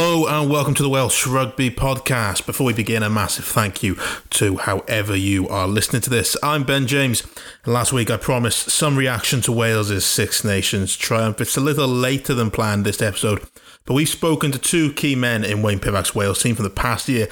[0.00, 2.46] Hello and welcome to the Welsh Rugby Podcast.
[2.46, 3.96] Before we begin, a massive thank you
[4.30, 6.36] to however you are listening to this.
[6.40, 7.26] I'm Ben James.
[7.66, 11.40] Last week I promised some reaction to Wales's Six Nations triumph.
[11.40, 13.42] It's a little later than planned this episode,
[13.86, 17.08] but we've spoken to two key men in Wayne Pivac's Wales team from the past
[17.08, 17.28] year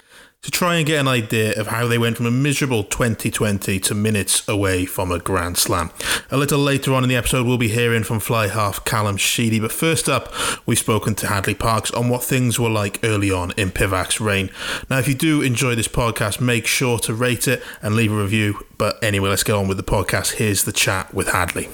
[0.47, 3.95] to try and get an idea of how they went from a miserable 2020 to
[3.97, 5.91] minutes away from a Grand Slam.
[6.31, 9.59] A little later on in the episode, we'll be hearing from fly half Callum Sheedy,
[9.59, 10.33] but first up,
[10.65, 14.51] we've spoken to Hadleigh Parkes on what things were like early on in Pivac's reign.
[14.89, 18.17] Now, if you do enjoy this podcast, make sure to rate it and leave a
[18.17, 18.65] review.
[18.79, 20.35] But anyway, let's get on with the podcast.
[20.35, 21.67] Here's the chat with Hadleigh.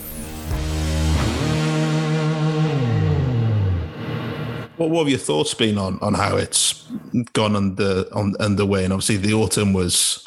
[4.78, 6.90] What, what have your thoughts been on, on how it's
[7.32, 8.84] gone under on underway?
[8.84, 10.26] And obviously, the autumn was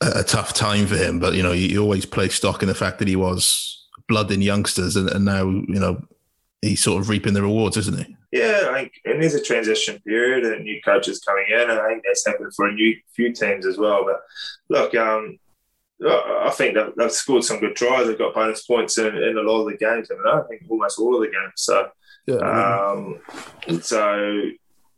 [0.00, 1.18] a, a tough time for him.
[1.18, 4.30] But you know, you, you, always play stock in the fact that he was blood
[4.30, 6.02] in youngsters, and, and now you know
[6.60, 8.16] he's sort of reaping the rewards, isn't he?
[8.32, 11.88] Yeah, I think it is a transition period, and new coaches coming in, and I
[11.88, 14.04] think that's happened for a new few teams as well.
[14.04, 14.22] But
[14.68, 15.38] look, um,
[16.04, 18.06] I think they've, they've, scored some good tries.
[18.06, 20.10] They've got bonus points in, in a lot of the games.
[20.10, 21.52] I, mean, I think almost all of the games.
[21.56, 21.90] So
[22.26, 22.36] yeah.
[22.36, 23.20] Um,
[23.80, 24.50] so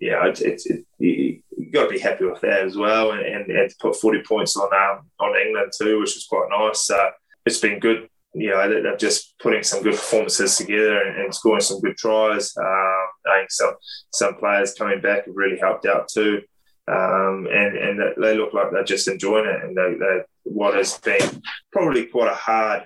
[0.05, 1.41] yeah, it's, it's it, you,
[1.73, 4.55] got to be happy with that as well, and, and, and to put forty points
[4.55, 6.91] on um, on England too, which was quite nice.
[6.91, 7.11] Uh,
[7.47, 8.09] it's been good.
[8.35, 12.55] You know, they're just putting some good performances together and, and scoring some good tries.
[12.59, 13.75] Um, I think some
[14.13, 16.43] some players coming back have really helped out too.
[16.87, 19.65] Um, and and they look like they're just enjoying it.
[19.65, 22.85] And they, they, what has been probably quite a hard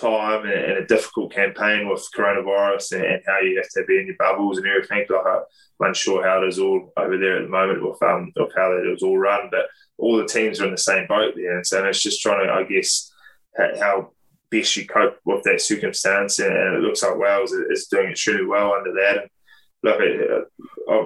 [0.00, 3.98] time and, and, a difficult campaign with coronavirus and, and, how you have to be
[3.98, 5.04] in your bubbles and everything.
[5.08, 5.42] Like I'm
[5.88, 8.90] unsure how it is all over there at the moment with um of how it
[8.90, 9.66] was all run, but
[9.98, 12.52] all the teams are in the same boat there, and so it's just trying to,
[12.52, 13.12] I guess,
[13.78, 14.12] how
[14.50, 16.38] best you cope with that circumstance.
[16.38, 19.18] And, it looks like Wales is doing extremely well under that.
[19.22, 19.30] And
[19.82, 20.00] look,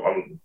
[0.05, 0.41] I'm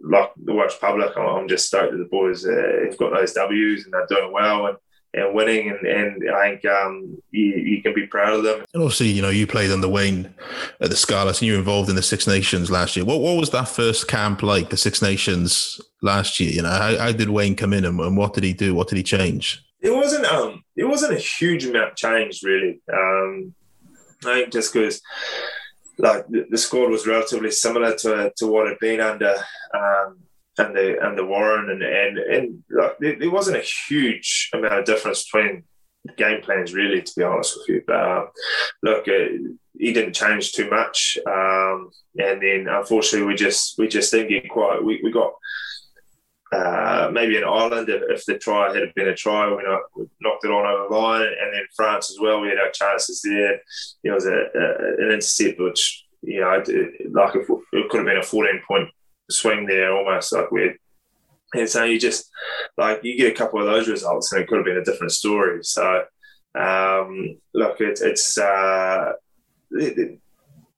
[0.00, 3.84] like the Welsh public, I'm just stoked that the boys uh, have got those Ws
[3.84, 4.76] and they're doing well and
[5.14, 8.64] and winning, and, and I think um, you, you, can be proud of them.
[8.74, 10.34] And obviously, you know, you played under Wayne
[10.80, 13.04] at the Scarlets, and you were involved in the Six Nations last year.
[13.04, 16.50] What what was that first camp like, the Six Nations last year?
[16.50, 18.74] You know, how, how did Wayne come in, and, and, what did he do?
[18.74, 19.64] What did he change?
[19.80, 22.80] It wasn't um, it wasn't a huge amount changed really.
[22.92, 23.54] Um,
[24.26, 25.00] I think just because
[25.98, 29.36] like the, the, squad was relatively similar to to what had been under.
[29.74, 30.18] Um,
[30.58, 34.84] and the and the Warren and and and like, there, wasn't a huge amount of
[34.84, 35.64] difference between
[36.16, 37.82] game plans really, to be honest with you.
[37.86, 38.26] But uh,
[38.82, 44.12] look, uh, he didn't change too much, um, and then unfortunately we just we just
[44.12, 44.84] didn't get quite.
[44.84, 45.32] We, we got.
[46.50, 49.62] Uh, maybe in Ireland, if, if, the try had been a try, we,
[50.22, 52.40] knocked it on over the line, and then France as well.
[52.40, 53.60] We had our chances there.
[54.02, 56.62] It was a, a, an intercept which you know,
[57.12, 58.88] like it could have been a 14 point
[59.30, 60.78] swing there almost like weird.
[61.54, 62.30] And so you just
[62.76, 65.12] like you get a couple of those results, and it could have been a different
[65.12, 65.60] story.
[65.62, 66.04] So
[66.54, 69.12] um, look, it, it's uh,
[69.72, 70.18] it, it,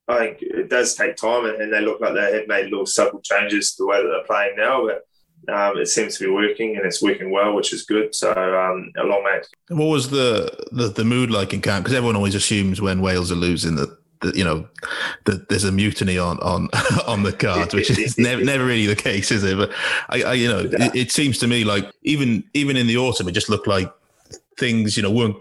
[0.07, 3.21] I think it does take time, and, they look like they have made little subtle
[3.21, 5.01] changes to the way that they're playing now, but.
[5.49, 8.13] Um, it seems to be working and it's working well, which is good.
[8.13, 9.47] So, um, a long match.
[9.69, 11.83] What was the, the, the mood like in camp?
[11.83, 13.97] Because everyone always assumes when Wales are losing that
[14.33, 14.67] you know,
[15.25, 16.69] that there's a mutiny on on
[17.07, 19.57] on the cards, which is never never really the case, is it?
[19.57, 19.71] But
[20.09, 23.27] I, I you know, it, it, seems to me like even even in the autumn,
[23.27, 23.91] it just looked like
[24.57, 25.37] things, you know, weren't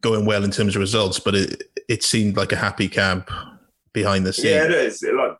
[0.00, 3.30] going well in terms of results, but it it seemed like a happy camp
[3.92, 4.46] behind the scenes.
[4.46, 5.02] Yeah, it is.
[5.02, 5.36] Like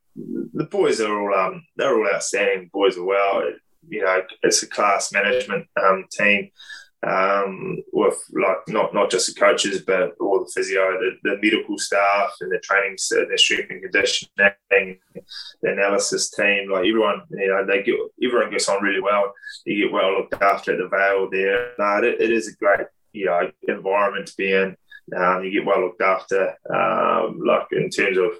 [0.55, 2.71] the boys are all um they're all outstanding.
[2.73, 3.43] Boys are well.
[3.89, 6.51] You know, it's a class management um, team
[7.07, 11.79] um, with like not not just the coaches, but all the physio, the, the medical
[11.79, 14.99] staff, and the training, the strength and conditioning,
[15.63, 16.71] the analysis team.
[16.71, 19.33] Like everyone, you know, they get everyone gets on really well.
[19.65, 21.73] You get well looked after at the Vale there.
[22.05, 24.77] It, it is a great you know environment to be in.
[25.17, 28.33] Um, you get well looked after, um, like in terms of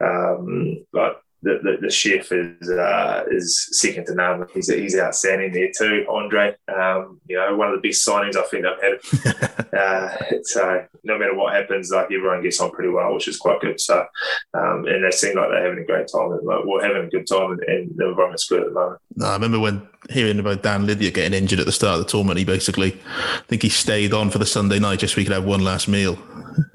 [0.00, 4.46] um, like the, the, the chef is uh, is second to none.
[4.54, 6.56] He's he's outstanding there too, Andre.
[6.74, 9.74] Um, you know, one of the best signings I think I've had.
[9.78, 13.60] uh, so no matter what happens, like everyone gets on pretty well, which is quite
[13.60, 13.78] good.
[13.78, 14.06] So
[14.54, 16.66] um, and they seem like they're having a great time at the moment.
[16.66, 19.00] We're having a good time, and, and the environment's good at the moment.
[19.16, 22.10] No, I remember when hearing about Dan Lydiate getting injured at the start of the
[22.10, 22.38] tournament.
[22.38, 25.34] He basically, I think he stayed on for the Sunday night just so he could
[25.34, 26.18] have one last meal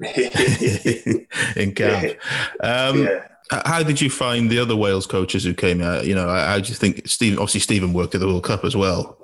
[1.56, 2.16] in camp.
[2.62, 6.06] Um, yeah how did you find the other Wales coaches who came out?
[6.06, 7.38] You know, I how do you think Stephen?
[7.38, 9.18] Obviously, Stephen worked at the World Cup as well,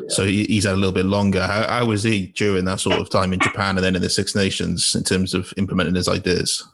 [0.00, 0.08] yeah.
[0.08, 1.46] so he's had a little bit longer.
[1.46, 4.10] How, how, was he during that sort of time in Japan and then in the
[4.10, 6.66] Six Nations in terms of implementing his ideas?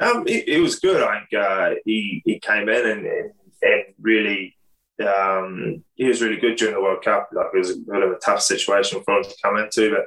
[0.00, 1.02] Um, it, it was good.
[1.02, 3.06] I think uh, he he came in and,
[3.62, 4.56] and, really
[5.06, 7.28] um, he was really good during the World Cup.
[7.32, 10.06] Like it was a bit of a tough situation for him to come into, but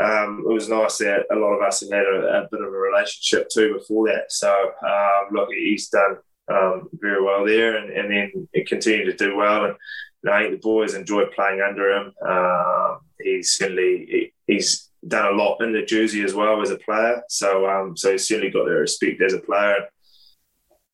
[0.00, 2.68] um, it was nice that a lot of us had had a, a bit of
[2.68, 4.32] a relationship too before that.
[4.32, 6.16] So um, look, he's done
[6.50, 9.66] um, very well there, and, and then he continued to do well.
[9.66, 9.74] And
[10.24, 12.12] you know, I think the boys enjoyed playing under him.
[12.26, 16.78] Uh, he's certainly he, he's done a lot in the jersey as well as a
[16.78, 17.22] player.
[17.28, 19.88] So um, so he's certainly got their respect as a player.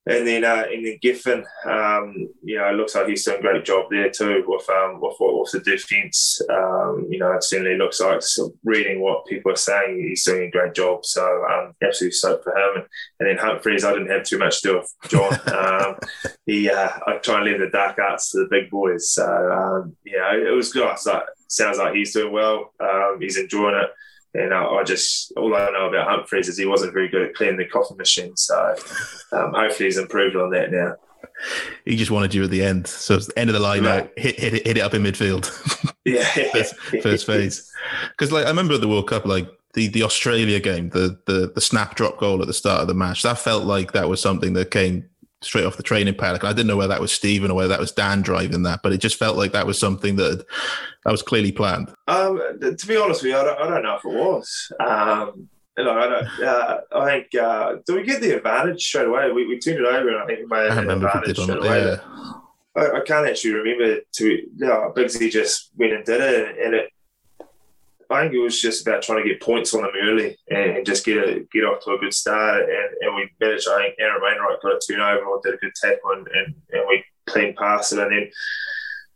[0.08, 3.42] And then uh, in the Gethin, um, you know, it looks like he's doing a
[3.42, 6.40] great job there too with um, with, with the defence.
[6.48, 10.44] Um, you know, it certainly looks like of reading what people are saying, he's doing
[10.44, 11.04] a great job.
[11.04, 12.76] So um, absolutely stoked for him.
[12.76, 12.84] And,
[13.20, 15.40] and, then Humphreys, I didn't have too much to do with John.
[15.54, 15.98] um,
[16.46, 19.10] he, uh, I try and leave the dark arts to the big boys.
[19.10, 20.98] So um, yeah, it was good.
[20.98, 22.72] So, sounds like he's doing well.
[22.80, 23.90] Um, he's enjoying it.
[24.34, 27.34] And I, I, just all I know about Humphreys is he wasn't very good at
[27.34, 28.36] cleaning the coffee machine.
[28.36, 28.74] So
[29.32, 30.96] um, hopefully he's improved on that now.
[31.84, 33.84] He just wanted you at the end, so it's the end of the line.
[33.84, 34.10] Right.
[34.16, 35.46] Hit, hit, hit it up in midfield.
[36.04, 37.72] yeah, first, first phase.
[38.10, 41.52] Because like I remember at the World Cup, like the the Australia game, the the
[41.54, 44.20] the snap drop goal at the start of the match, that felt like that was
[44.20, 45.08] something that came
[45.42, 46.44] straight off the training paddock.
[46.44, 48.92] I didn't know whether that was Stephen or whether that was Dan driving that, but
[48.92, 50.44] it just felt like that was something that
[51.04, 51.92] that was clearly planned.
[52.06, 54.72] Um, to be honest with you, I don't, I don't know if it was.
[54.80, 59.06] Um, you know, I, don't, uh, I think uh, do we get the advantage straight
[59.06, 59.30] away?
[59.30, 61.84] We, we turned it over, and I think we made an advantage straight away.
[61.84, 62.32] Yeah.
[62.76, 64.00] I, I, can't actually remember.
[64.14, 66.90] To you know, Bigsy just went and did it, and it
[68.10, 70.86] I think it was just about trying to get points on them early and, and
[70.86, 72.62] just get a, get off to a good start.
[72.62, 73.68] And, and we managed.
[73.68, 76.82] I think Aaron Wainwright got a turnover or did a good tackle, and, and, and
[76.88, 77.98] we clean past it.
[77.98, 78.30] And then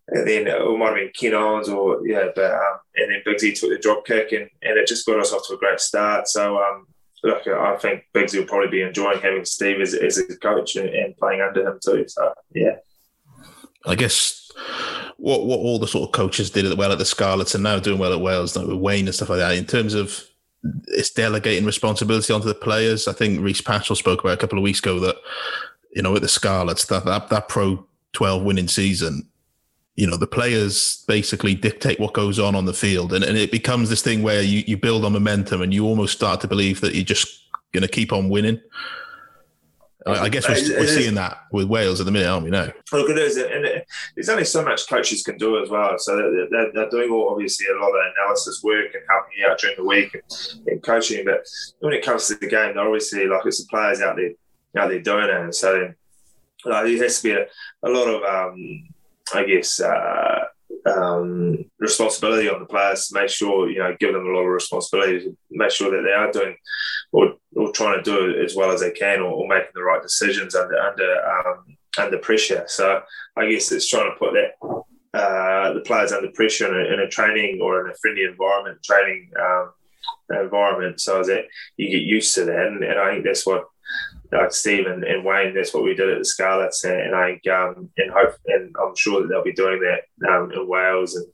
[0.09, 3.59] and then it might have been Ken Owens or yeah, but um, and then Bigsy
[3.59, 6.29] took the drop kick, and, and it just got us off to a great start.
[6.29, 6.87] So um,
[7.23, 10.89] look, I think Bigsy will probably be enjoying having Steve as, as a coach and,
[10.89, 12.05] and playing under him too.
[12.09, 12.77] So yeah,
[13.87, 14.51] I guess
[15.17, 17.99] what what all the sort of coaches did well at the Scarlets and now doing
[17.99, 19.57] well at Wales, like with Wayne and stuff like that.
[19.57, 20.25] In terms of
[20.89, 23.09] it's delegating responsibility onto the players.
[23.09, 25.17] I think Rhys Patchell spoke about a couple of weeks ago that
[25.95, 29.29] you know at the Scarlets that that, that Pro 12 winning season.
[29.95, 33.51] You know, the players basically dictate what goes on on the field, and, and it
[33.51, 36.81] becomes this thing where you, you build on momentum and you almost start to believe
[36.81, 37.43] that you're just
[37.73, 38.59] going to keep on winning.
[40.07, 42.51] I guess we're, we're seeing that with Wales at the minute, aren't we?
[42.51, 43.85] Now, look, it is, and
[44.15, 45.99] there's only so much coaches can do as well.
[45.99, 46.17] So
[46.51, 49.77] they're, they're doing all obviously a lot of analysis work and helping you out during
[49.77, 51.25] the week and, and, coaching.
[51.25, 51.47] But
[51.81, 54.33] when it comes to the game, they're obviously like it's the players out there
[54.77, 55.31] out there doing it.
[55.31, 55.93] And so
[56.65, 57.47] like, there has to be a,
[57.83, 58.89] a lot of, um,
[59.35, 59.81] I guess.
[59.81, 60.45] Uh,
[60.87, 64.49] um, responsibility on the players to make sure you know give them a lot of
[64.49, 66.57] responsibility to make sure that they are doing
[67.13, 70.03] or, or trying to do as well as they can or, or making the right
[70.03, 72.65] decisions under under um, under pressure.
[72.67, 73.03] So
[73.37, 74.85] I guess it's trying to put that
[75.15, 78.83] uh, the players under pressure in a, in a, training or in a friendly environment,
[78.83, 79.73] training um,
[80.31, 81.45] environment, so that
[81.77, 82.67] you get used to that.
[82.67, 83.67] And, and I think that's what
[84.33, 87.33] like Steve and, and, Wayne, that's what we did at the Scarlets, and, and I
[87.33, 91.15] think um, and hope and I'm sure that they'll be doing that um, in Wales.
[91.15, 91.27] And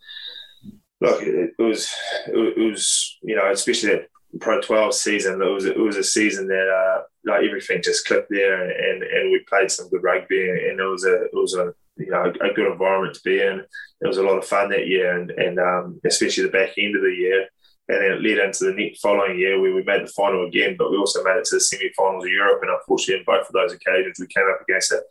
[1.00, 1.94] look, it, it was
[2.26, 4.08] it, was you know especially that
[4.40, 8.28] Pro 12 season, it was it was a season that uh, like everything just clicked
[8.30, 11.72] there, and, and we played some good rugby, and it was a it was a
[11.96, 13.64] you know a, good environment to be in.
[14.00, 16.94] It was a lot of fun that year, and and um, especially the back end
[16.94, 17.48] of the year
[17.88, 20.76] and then it led into the next following year where we made the final again,
[20.78, 22.60] but we also made it to the semi-finals of Europe.
[22.60, 25.02] And unfortunately, in both of those occasions, we came up against a,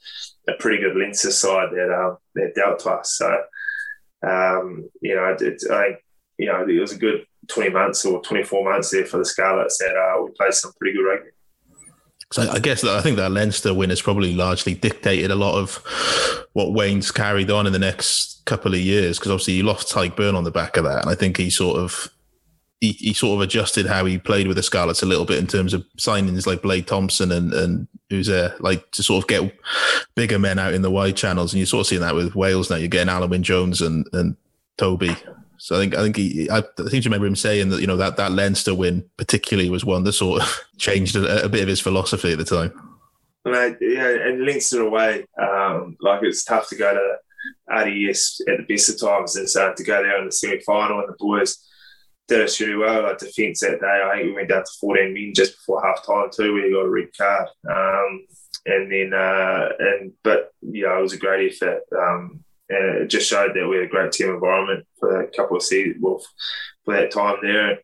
[0.48, 3.18] a pretty good Leinster side that um, that dealt to us.
[3.18, 3.42] So,
[4.22, 6.04] um, you know, it, I think
[6.38, 9.78] you know it was a good 20 months or 24 months there for the Scarlets
[9.80, 11.30] that uh, we played some pretty good rugby.
[12.32, 15.76] So I guess I think that Leinster win has probably largely dictated a lot of
[16.54, 20.16] what Wayne's carried on in the next couple of years because obviously he lost Tadhg
[20.16, 22.10] Beirne on the back of that, and I think he sort of
[22.82, 25.48] he, he sort of adjusted how he played with the Scarlets a little bit in
[25.48, 29.58] terms of signings like Blade Thomson and and who's there like to sort of get
[30.16, 32.70] bigger men out in the wide channels, and you're sort of seeing that with Wales
[32.70, 32.76] now.
[32.76, 34.36] You're getting Alun Wyn Jones and and
[34.78, 35.16] Toby.
[35.58, 37.88] So I think I think he I, I seem to remember him saying that you
[37.88, 41.62] know that that Leinster win particularly was one that sort of changed a, a bit
[41.62, 42.72] of his philosophy at the time.
[43.46, 47.18] Right, yeah, and Leinster away, um, like it's tough to go to
[47.74, 51.00] RDS at the best of times, and so to go there in the semi final
[51.00, 51.64] and the boys
[52.28, 53.04] did us really well.
[53.04, 56.06] Like defence that day, I think we went down to 14 men just before half
[56.06, 57.48] time too, where you got a red card.
[57.70, 58.28] Um,
[58.66, 61.84] and then, uh, and but know, it was a great effort.
[61.98, 65.58] Um, and it just showed that we had a great team environment for a couple
[65.58, 66.22] of seasons, well,
[66.84, 67.80] for that time there.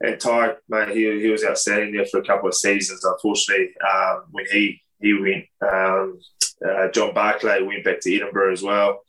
[0.00, 3.04] And Ty, mate, he, he was outstanding there for a couple of seasons.
[3.04, 6.18] Unfortunately, um, when he he went, um,
[6.64, 9.00] uh, John Barclay went back to Edinburgh as well,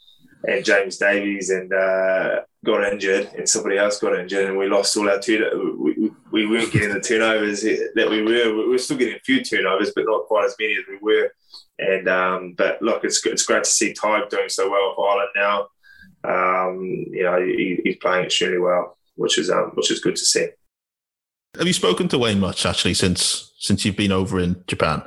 [0.48, 4.96] and James Davies and uh, got injured, and somebody else got injured, and we lost
[4.98, 5.44] all our turn.
[5.80, 5.94] We,
[6.39, 8.55] we weren't getting the turnovers that we were.
[8.55, 11.34] We were still getting a few turnovers, but not quite as many as we were.
[11.77, 15.29] And um, but look, it's it's great to see Ty doing so well for Ireland
[15.36, 15.67] now.
[16.24, 20.25] Um, you know, he, he's playing extremely well, which is um, which is good to
[20.25, 20.48] see.
[21.58, 25.03] Have you spoken to Wayne much actually since since you've been over in Japan?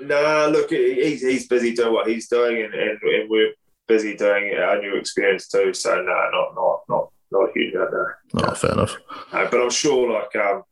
[0.00, 3.52] No, look, he's, he's busy doing what he's doing, and, and, and we're
[3.86, 5.72] busy doing our new experience too.
[5.72, 7.90] So no, not not not not a huge amount.
[8.32, 8.96] No, no fair enough.
[9.32, 10.62] Uh, but I'm sure, like um,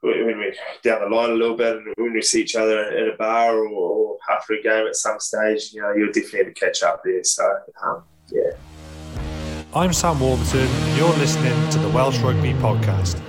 [0.00, 3.08] when we're down the line a little bit, and when we see each other at
[3.08, 6.54] a bar or, or after a game at some stage, you know, you'll definitely have
[6.54, 7.22] to catch up there.
[7.24, 7.44] So
[7.84, 8.52] um, yeah.
[9.74, 13.20] I'm Sam Warburton, you're listening to the Welsh Rugby Podcast.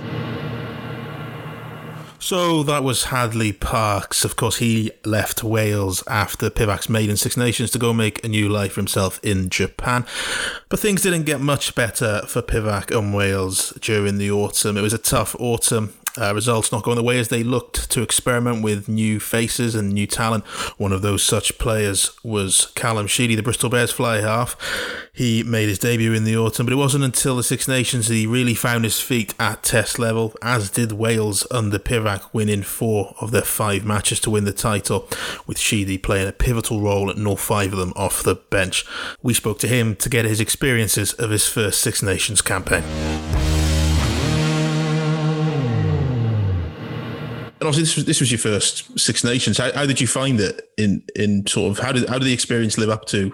[2.26, 4.24] So that was Hadleigh Parkes.
[4.24, 8.48] Of course, he left Wales after Pivac's maiden Six Nations to go make a new
[8.48, 10.04] life for himself in Japan.
[10.68, 14.76] But things didn't get much better for Pivac and Wales during the autumn.
[14.76, 18.02] It was a tough autumn uh, results not going the way as they looked to
[18.02, 20.44] experiment with new faces and new talent.
[20.78, 24.56] One of those such players was Callum Sheedy, the Bristol Bears fly half.
[25.12, 28.14] He made his debut in the autumn, but it wasn't until the Six Nations that
[28.14, 33.14] he really found his feet at test level, as did Wales under Pivac, winning four
[33.20, 35.08] of their five matches to win the title,
[35.46, 38.84] with Sheedy playing a pivotal role in all five of them off the bench.
[39.22, 42.84] We spoke to him to get his experiences of his first Six Nations campaign.
[47.60, 49.56] And obviously this was this was your first Six Nations.
[49.56, 52.32] How, how did you find it in in sort of how did how did the
[52.32, 53.32] experience live up to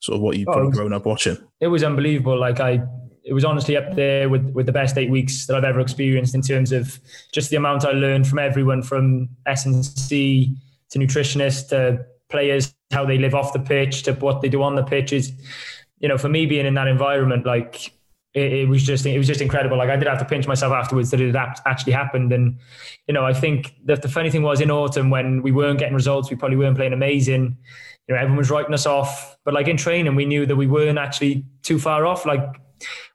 [0.00, 1.38] sort of what you've oh, grown up watching?
[1.60, 2.38] It was unbelievable.
[2.38, 2.82] Like I,
[3.24, 6.34] it was honestly up there with with the best eight weeks that I've ever experienced
[6.34, 6.98] in terms of
[7.32, 10.56] just the amount I learned from everyone from S and C
[10.90, 14.74] to nutritionists to players, how they live off the pitch to what they do on
[14.74, 15.30] the pitches.
[16.00, 17.92] You know, for me being in that environment, like
[18.34, 19.76] it, it, was just it was just incredible.
[19.76, 22.32] Like I did have to pinch myself afterwards that it actually happened.
[22.32, 22.58] And
[23.06, 25.94] you know, I think that the funny thing was in autumn when we weren't getting
[25.94, 27.56] results, we probably weren't playing amazing.
[28.08, 29.36] You know, everyone was writing us off.
[29.44, 32.24] But like in training, we knew that we weren't actually too far off.
[32.24, 32.42] Like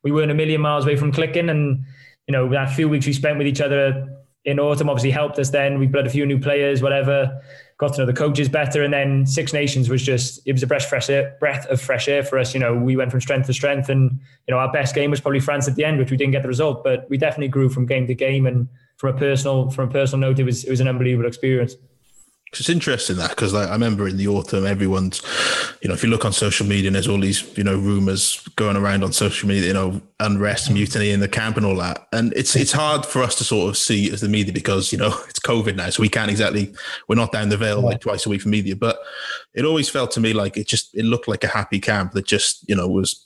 [0.03, 1.49] we weren't a million miles away from clicking.
[1.49, 1.83] And
[2.27, 4.07] you know, that few weeks we spent with each other
[4.47, 5.51] in autumn obviously helped us.
[5.51, 7.39] Then we brought a few new players, whatever
[7.77, 8.83] got to know the coaches better.
[8.83, 12.07] And then Six Nations was just, it was a breath, fresh air, breath of fresh
[12.07, 12.53] air for us.
[12.53, 13.87] You know, we went from strength to strength.
[13.89, 16.31] And, you know, our best game was probably France at the end, which we didn't
[16.31, 18.47] get the result, but we definitely grew from game to game.
[18.47, 21.75] And from a personal, from a personal note, it was, it was an unbelievable experience.
[22.53, 25.21] It's interesting that because like, I remember in the autumn, everyone's,
[25.81, 28.41] you know, if you look on social media, and there's all these, you know, rumors
[28.55, 30.75] going around on social media, you know, unrest, mm.
[30.75, 32.07] mutiny in the camp, and all that.
[32.13, 34.97] And it's it's hard for us to sort of see as the media because you
[34.97, 36.73] know it's COVID now, so we can't exactly
[37.09, 38.77] we're not down the Vale like twice a week for media.
[38.77, 38.97] But
[39.53, 42.25] it always felt to me like it just it looked like a happy camp that
[42.25, 43.25] just you know was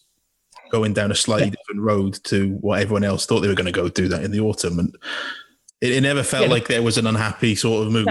[0.71, 1.51] going down a slightly yeah.
[1.51, 4.31] different road to what everyone else thought they were going to go do that in
[4.31, 4.95] the autumn and
[5.81, 6.51] it, it never felt yeah.
[6.51, 8.07] like there was an unhappy sort of mood.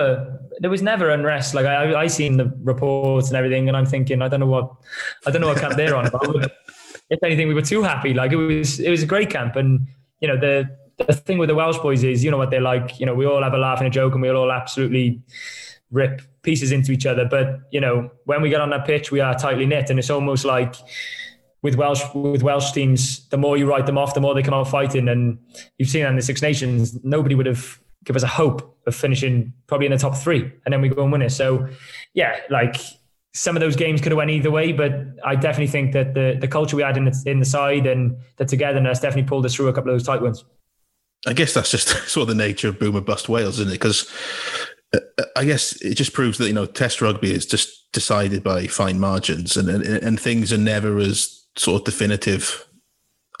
[0.00, 1.54] Never, there was never unrest.
[1.54, 4.72] Like I, I seen the reports and everything, and I'm thinking, I don't know what,
[5.26, 6.10] I don't know what camp they're on.
[6.10, 6.52] But
[7.10, 8.14] if anything, we were too happy.
[8.14, 9.86] Like it was, it was a great camp, and
[10.20, 13.00] you know the the thing with the Welsh boys is, you know what they're like.
[13.00, 15.22] You know, we all have a laugh and a joke, and we all absolutely
[15.90, 17.24] rip pieces into each other.
[17.24, 20.10] But you know, when we get on that pitch, we are tightly knit, and it's
[20.10, 20.74] almost like
[21.62, 24.54] with Welsh with Welsh teams, the more you write them off, the more they come
[24.54, 25.08] out fighting.
[25.08, 25.38] And
[25.78, 28.94] you've seen that in the Six Nations, nobody would have give us a hope of
[28.94, 31.30] finishing probably in the top three, and then we go and win it.
[31.30, 31.68] So,
[32.14, 32.76] yeah, like
[33.32, 34.92] some of those games could have went either way, but
[35.24, 38.16] I definitely think that the the culture we had in the, in the side and
[38.36, 40.44] the togetherness definitely pulled us through a couple of those tight ones.
[41.26, 43.78] I guess that's just sort of the nature of boomer bust Wales, isn't it?
[43.78, 44.10] Because
[44.94, 48.66] uh, I guess it just proves that you know Test rugby is just decided by
[48.66, 52.66] fine margins, and and, and things are never as sort of definitive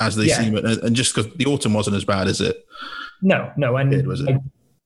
[0.00, 0.40] as they yeah.
[0.40, 0.56] seem.
[0.56, 2.64] And just because the autumn wasn't as bad as it.
[3.22, 4.36] No, no, and did, was it?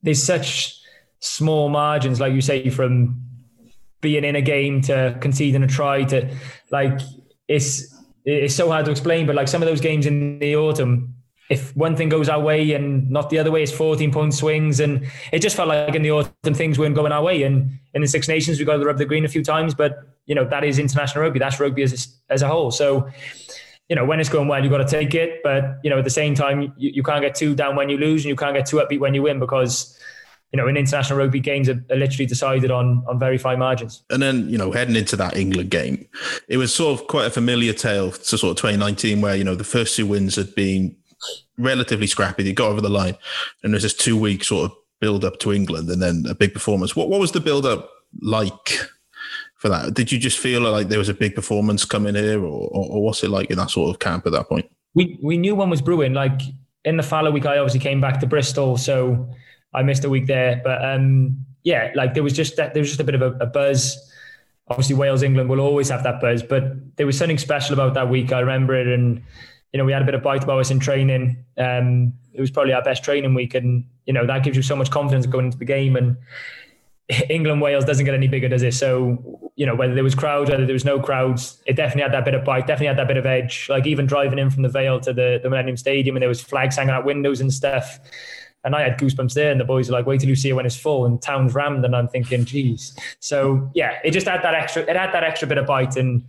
[0.05, 0.81] There's such
[1.19, 3.21] small margins, like you say, from
[4.01, 6.31] being in a game to conceding a try to
[6.71, 7.01] like
[7.49, 7.93] it's
[8.25, 9.27] it's so hard to explain.
[9.27, 11.15] But like some of those games in the autumn,
[11.51, 14.81] if one thing goes our way and not the other way, it's 14 point swings.
[14.81, 17.43] And it just felt like in the autumn things weren't going our way.
[17.43, 19.99] And in the Six Nations, we got to rub the green a few times, but
[20.27, 21.39] you know that is international rugby.
[21.39, 22.71] That's rugby as as a whole.
[22.71, 23.09] So
[23.89, 25.41] you know when it's going well, you've got to take it.
[25.43, 27.99] But you know at the same time, you, you can't get too down when you
[27.99, 29.99] lose, and you can't get too upbeat when you win because
[30.55, 34.05] you know, in international rugby, games are, are, literally decided on on very fine margins.
[34.09, 36.07] And then, you know, heading into that England game,
[36.47, 39.57] it was sort of quite a familiar tale to sort of 2019, where you know
[39.57, 40.95] the first two wins had been
[41.59, 42.45] relatively scrappy.
[42.45, 43.17] They got over the line,
[43.65, 46.55] and there's this two week sort of build up to England, and then a big
[46.55, 46.95] performance.
[46.95, 48.79] What what was the build up like
[49.65, 49.95] for that?
[49.95, 53.03] Did you just feel like there was a big performance coming here, or, or, or
[53.03, 54.71] what's it like in that sort of camp at that point?
[54.93, 56.13] We we knew one was brewing.
[56.13, 56.39] Like
[56.85, 59.27] in the fallow week, I obviously came back to Bristol, so
[59.73, 60.61] I missed a week there.
[60.63, 63.31] But um, yeah, like there was just that there was just a bit of a,
[63.39, 63.97] a buzz.
[64.69, 68.11] Obviously, Wales England will always have that buzz, but there was something special about that
[68.11, 68.33] week.
[68.33, 69.23] I remember it, and
[69.73, 71.43] you know we had a bit of bite about us in training.
[71.57, 74.77] Um, it was probably our best training week, and you know that gives you so
[74.77, 75.97] much confidence going into the game.
[75.97, 76.19] And
[77.29, 78.75] England Wales doesn't get any bigger, does it?
[78.75, 82.13] So you know whether there was crowds, whether there was no crowds, it definitely had
[82.13, 83.69] that bit of bite, definitely had that bit of edge.
[83.69, 86.41] Like even driving in from the Vale to the, the Millennium Stadium, and there was
[86.41, 87.99] flags hanging out windows and stuff.
[88.65, 90.55] And I had goosebumps there, and the boys were like, "Wait till you see it
[90.55, 94.43] when it's full." And town's rammed, and I'm thinking, "Geez." So yeah, it just had
[94.43, 94.83] that extra.
[94.83, 96.25] It had that extra bit of bite, and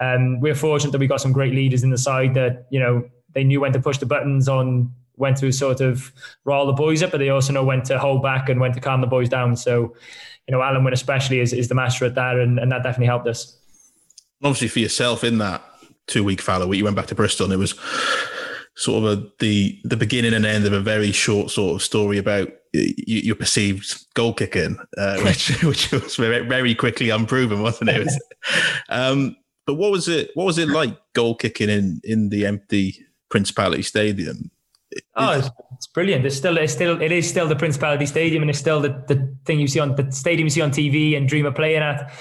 [0.00, 3.08] um, we're fortunate that we got some great leaders in the side that you know
[3.34, 6.12] they knew when to push the buttons on when to sort of
[6.44, 8.80] roll the boys up, but they also know when to hold back and when to
[8.80, 9.56] calm the boys down.
[9.56, 9.94] So,
[10.46, 13.06] you know, Alun Wyn especially is, is the master at that, and, and that definitely
[13.06, 13.58] helped us.
[14.42, 15.62] Obviously, for yourself in that
[16.06, 17.74] two week fallow week, you went back to Bristol, and it was
[18.76, 22.18] sort of a, the the beginning and end of a very short sort of story
[22.18, 28.08] about your perceived goal kicking, uh, which which was very, very quickly unproven, wasn't it?
[28.88, 30.30] um, but what was it?
[30.34, 34.50] What was it like goal kicking in in the empty Principality Stadium?
[35.14, 36.24] Oh, it's, it's, brilliant.
[36.24, 39.34] It's still, it's still, it is still the Principality Stadium, and it's still the, the
[39.44, 42.12] thing you see on the stadium you see on TV and dream of playing at.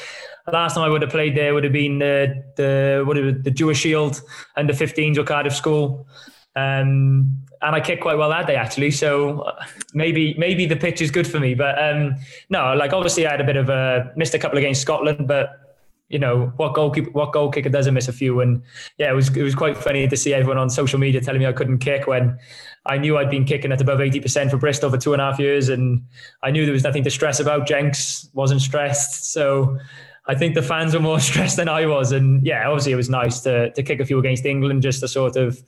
[0.52, 3.50] Last time I would have played there would have been the the what it, the
[3.50, 4.22] Dewar Shield
[4.56, 6.08] under 15s or Cardiff School.
[6.56, 8.92] Um, and I kicked quite well that day actually.
[8.92, 11.56] So uh, maybe maybe the pitch is good for me.
[11.56, 12.16] But um,
[12.50, 15.65] no, like obviously I had a bit of a missed a couple against Scotland, but
[16.10, 18.40] you know what goalkeeper what goal kicker doesn't miss a few.
[18.42, 18.62] And
[18.98, 21.48] yeah it was it was quite funny to see everyone on social media telling me
[21.48, 22.38] I couldn't kick when
[22.86, 25.40] I knew I'd been kicking at above 80% for Bristol for two and a half
[25.40, 25.70] years.
[25.70, 26.04] And
[26.44, 27.68] I knew there was nothing to stress about.
[27.68, 29.34] Jenks wasn't stressed.
[29.34, 29.80] So
[30.28, 32.12] I think the fans were more stressed than I was.
[32.12, 35.08] And yeah obviously it was nice to to kick a few against England just to
[35.08, 35.62] sort of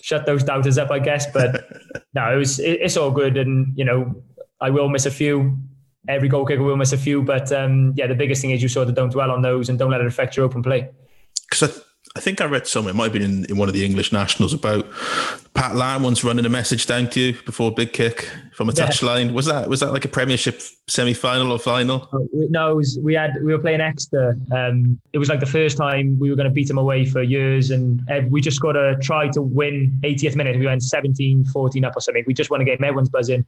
[0.00, 1.30] shut those doubters up I guess.
[1.30, 1.64] But
[2.14, 3.36] no it was it, it's all good.
[3.36, 4.22] And you know
[4.60, 5.56] I will miss a few
[6.08, 8.68] every goal kicker will miss a few, but um, yeah, the biggest thing is you
[8.68, 10.88] sort of don't dwell on those and don't let it affect your open play.
[11.48, 11.80] Because I,
[12.16, 14.12] I, think I read somewhere, it might have been in, in, one of the English
[14.12, 14.86] nationals about
[15.54, 18.72] Pat Lam once running a message down to you before a big kick from a
[18.72, 18.86] yeah.
[18.86, 19.32] touchline.
[19.32, 22.08] Was that was that like a Premiership semi final or final?
[22.12, 22.18] Uh,
[22.50, 24.36] no, was, we had we were playing Exeter.
[24.52, 27.22] Um, it was like the first time we were going to beat them away for
[27.22, 30.58] years, and we just got to try to win 80th minute.
[30.58, 32.24] We went 17, 14 up or something.
[32.26, 33.46] We just want to get everyone's buzzing.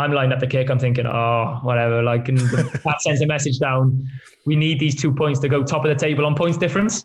[0.00, 0.70] I'm lining up the kick.
[0.70, 2.02] I'm thinking, oh, whatever.
[2.02, 4.08] Like, and that sends a message down.
[4.46, 7.04] We need these two points to go top of the table on points difference.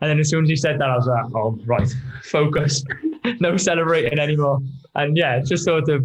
[0.00, 1.88] And then as soon as you said that, I was like, oh, right,
[2.24, 2.84] focus,
[3.40, 4.60] no celebrating anymore.
[4.94, 6.04] And yeah, just sort of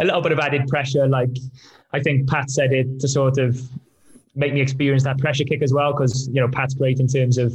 [0.00, 1.06] a little bit of added pressure.
[1.06, 1.36] Like,
[1.92, 3.60] I think Pat said it to sort of
[4.38, 7.36] make me experience that pressure kick as well because you know Pat's great in terms
[7.36, 7.52] of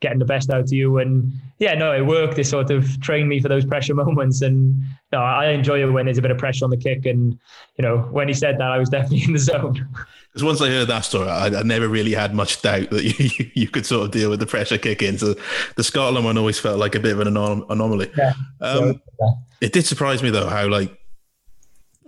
[0.00, 0.98] getting the best out of you.
[0.98, 2.38] And yeah no it worked.
[2.38, 4.42] It sort of trained me for those pressure moments.
[4.42, 7.06] And no, I enjoy it when there's a bit of pressure on the kick.
[7.06, 7.38] And
[7.76, 9.88] you know when he said that I was definitely in the zone.
[10.32, 13.50] Because once I heard that story I, I, never really had much doubt that you,
[13.54, 15.18] you could sort of deal with the pressure kick in.
[15.18, 15.34] So
[15.76, 18.12] the Scotland one always felt like a bit of an anom- anomaly.
[18.16, 18.34] Yeah.
[18.60, 19.30] Um, yeah.
[19.62, 20.96] it did surprise me though how like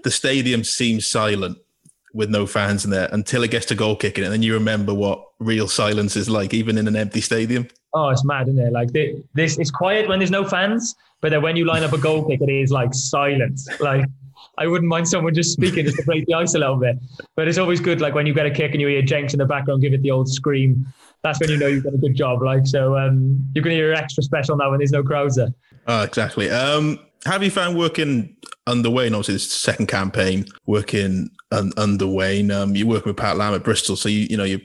[0.05, 1.59] the stadium seems silent
[2.15, 4.95] with no fans in there until it gets to goal kicking, and then you remember
[4.95, 7.69] what real silence is like, even in an empty stadium.
[7.95, 8.73] Oh, it's mad, isn't it?
[8.73, 11.99] Like this, it's quiet when there's no fans, but then when you line up a
[11.99, 13.69] goal kick, it is like silence.
[13.81, 14.05] Like
[14.59, 16.99] I wouldn't mind someone just speaking just to break the ice a little bit.
[17.37, 19.39] But it's always good, like when you get a kick and you hear Jenks in
[19.39, 20.87] the background give it the old scream.
[21.23, 22.43] That's when you know you've done a good job.
[22.43, 25.53] Like so, um, you're going to hear extra special now when there's no crowds there.
[25.87, 26.51] Oh, exactly.
[26.51, 29.15] Um, have you found working under Wayne?
[29.15, 32.51] Obviously, this second campaign working un, under Wayne.
[32.51, 34.61] Um, you're working with Pat Lam at Bristol, so you you know you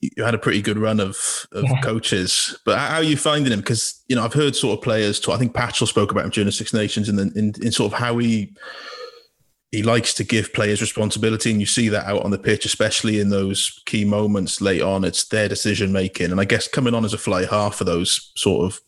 [0.00, 1.80] you had a pretty good run of, of yeah.
[1.80, 2.56] coaches.
[2.64, 3.60] But how are you finding him?
[3.60, 5.18] Because you know I've heard sort of players.
[5.18, 7.72] Talk, I think Patchell spoke about him during the Six Nations, and then in, in
[7.72, 8.54] sort of how he
[9.70, 13.20] he likes to give players responsibility, and you see that out on the pitch, especially
[13.20, 15.04] in those key moments late on.
[15.04, 18.32] It's their decision making, and I guess coming on as a fly half for those
[18.36, 18.80] sort of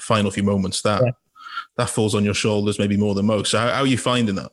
[0.00, 1.02] final few moments that.
[1.04, 1.12] Yeah
[1.76, 3.50] that falls on your shoulders maybe more than most.
[3.50, 4.52] So how, how are you finding that?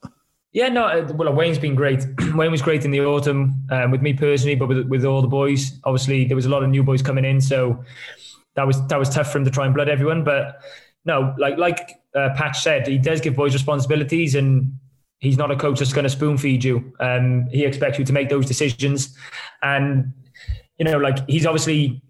[0.51, 2.05] Yeah, no, uh, well, Wayne's been great.
[2.33, 5.27] Wayne was great in the autumn um, with me personally, but with, with all the
[5.27, 5.79] boys.
[5.83, 7.83] Obviously, there was a lot of new boys coming in, so
[8.55, 10.23] that was that was tough for him to try and blood everyone.
[10.23, 10.61] But
[11.05, 14.73] no, like like uh, Patch said, he does give boys responsibilities, and
[15.19, 16.93] he's not a coach that's going to spoon feed you.
[16.99, 19.15] Um, he expects you to make those decisions,
[19.61, 20.11] and
[20.79, 22.01] you know, like he's obviously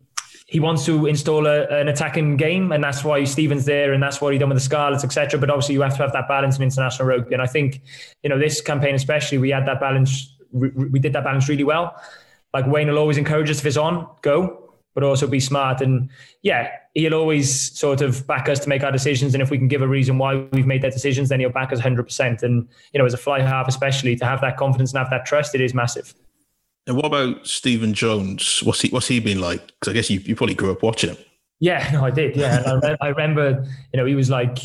[0.49, 4.19] he wants to install a, an attacking game, and that's why Stevens there, and that's
[4.19, 5.39] what he done with the Scarlets, etc.
[5.39, 7.81] But obviously, you have to have that balance in international rugby, and I think
[8.23, 10.35] you know this campaign especially, we had that balance.
[10.51, 11.95] We did that balance really well.
[12.53, 15.81] like Wayne will always encourage us if it's on, go, but also be smart.
[15.81, 16.09] And
[16.41, 19.35] yeah, he'll always sort of back us to make our decisions.
[19.35, 21.71] And if we can give a reason why we've made that decisions, then he'll back
[21.71, 22.41] us 100%.
[22.41, 25.25] And, you know, as a fly half, especially to have that confidence and have that
[25.25, 26.15] trust, it is massive.
[26.89, 28.63] And what about Stephen Jones?
[28.63, 29.65] What's he, what's he been like?
[29.67, 31.17] Because I guess you, you probably grew up watching him.
[31.59, 32.35] Yeah, no, I did.
[32.35, 32.79] Yeah.
[32.83, 34.57] I, I remember, you know, he was like,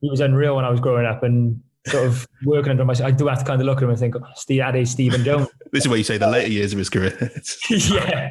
[0.00, 1.24] he was unreal when I was growing up.
[1.24, 3.90] And sort of working under myself, I do have to kind of look at him
[3.90, 5.48] and think, oh, Steve, that is Stephen Jones.
[5.72, 7.32] this is where you say the later years of his career.
[7.70, 8.30] yeah,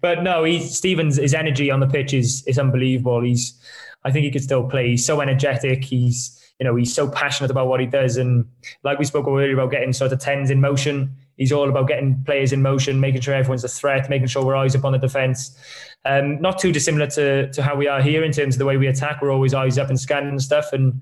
[0.00, 3.22] but no, he's Stephen's his energy on the pitch is is unbelievable.
[3.22, 3.56] He's,
[4.02, 4.88] I think he could still play.
[4.90, 5.84] He's so energetic.
[5.84, 8.46] He's you know he's so passionate about what he does, and
[8.82, 11.14] like we spoke earlier about getting sort of tens in motion.
[11.40, 14.56] He's all about getting players in motion, making sure everyone's a threat, making sure we're
[14.56, 15.56] eyes up on the defence.
[16.04, 18.76] Um, not too dissimilar to to how we are here in terms of the way
[18.76, 19.22] we attack.
[19.22, 21.00] We're always eyes up and scanning and stuff, and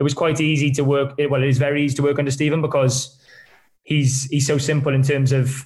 [0.00, 1.14] it was quite easy to work.
[1.30, 3.16] Well, it is very easy to work under Stephen because
[3.84, 5.64] he's he's so simple in terms of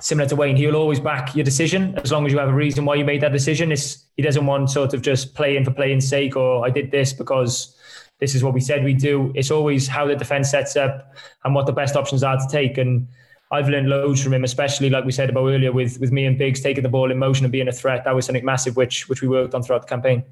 [0.00, 0.56] similar to Wayne.
[0.56, 3.20] He'll always back your decision as long as you have a reason why you made
[3.20, 3.70] that decision.
[3.70, 7.12] It's, he doesn't want sort of just playing for playing sake or I did this
[7.12, 7.76] because
[8.20, 9.32] this is what we said we do.
[9.34, 12.78] It's always how the defense sets up and what the best options are to take.
[12.78, 13.08] And
[13.50, 16.38] I've learned loads from him, especially like we said about earlier with with me and
[16.38, 18.04] Biggs taking the ball in motion and being a threat.
[18.04, 20.22] That was something massive, which which we worked on throughout the campaign.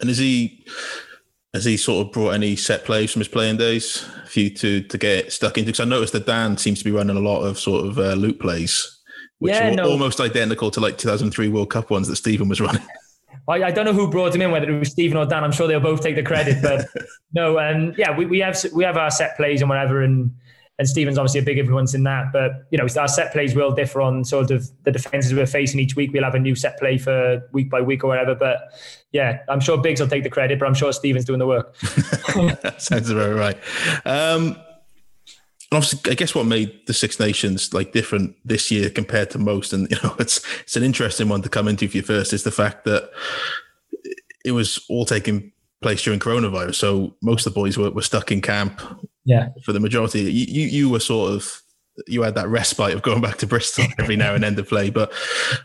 [0.00, 0.64] And is he
[1.54, 4.82] has he sort of brought any set plays from his playing days for you to
[4.82, 5.66] to get stuck into?
[5.66, 8.12] Because I noticed that Dan seems to be running a lot of sort of uh,
[8.14, 9.00] loop plays,
[9.38, 9.90] which Yeah, are no.
[9.90, 12.82] almost identical to like 2003 World Cup ones that Stephen was running.
[13.48, 15.44] I, I don't know who brought him in, whether it was Stephen or Dan.
[15.44, 16.62] I'm sure they'll both take the credit.
[16.62, 16.86] But
[17.32, 20.30] no, um, yeah, we, we have we have our set plays and whatever, and
[20.78, 22.32] and Stephen's obviously a big influence in that.
[22.32, 25.78] But you know, our set plays will differ on sort of the defenses we're facing
[25.78, 26.12] each week.
[26.12, 28.34] We'll have a new set play for week by week or whatever.
[28.34, 28.72] But
[29.12, 31.78] yeah, I'm sure Biggs will take the credit, but I'm sure Stephen's doing the work.
[31.78, 33.56] that sounds very right.
[34.04, 34.56] Um,
[35.70, 39.38] and obviously, I guess what made the Six Nations like different this year compared to
[39.38, 42.32] most, and you know, it's it's an interesting one to come into for you first,
[42.32, 43.10] is the fact that
[44.44, 46.74] it was all taking place during coronavirus.
[46.76, 48.80] So most of the boys were, were stuck in camp
[49.24, 49.48] Yeah.
[49.64, 50.20] for the majority.
[50.22, 51.60] You, you you were sort of
[52.08, 54.90] you had that respite of going back to Bristol every now and then to play.
[54.90, 55.12] But